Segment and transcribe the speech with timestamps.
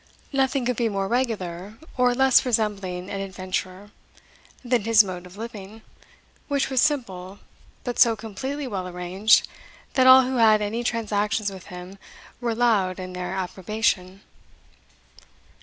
[0.33, 3.91] Nothing could be more regular, or less resembling an adventurer,
[4.65, 5.83] than his mode of living,
[6.47, 7.37] which was simple,
[7.83, 9.47] but so completely well arranged,
[9.93, 11.99] that all who had any transactions with him
[12.39, 14.21] were loud in their approbation.